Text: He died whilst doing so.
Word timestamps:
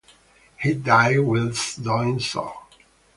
He 0.57 0.73
died 0.73 1.19
whilst 1.19 1.83
doing 1.83 2.19
so. 2.19 2.51